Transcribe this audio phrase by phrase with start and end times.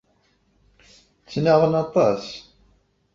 [1.23, 2.25] Ttnaɣen aṭas.